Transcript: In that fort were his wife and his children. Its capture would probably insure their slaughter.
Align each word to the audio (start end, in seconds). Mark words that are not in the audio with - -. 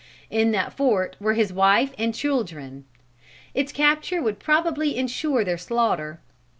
In 0.31 0.49
that 0.49 0.73
fort 0.73 1.15
were 1.19 1.35
his 1.35 1.53
wife 1.53 1.93
and 1.95 2.11
his 2.11 2.19
children. 2.19 2.85
Its 3.53 3.71
capture 3.71 4.19
would 4.19 4.39
probably 4.39 4.97
insure 4.97 5.43
their 5.43 5.59
slaughter. 5.59 6.19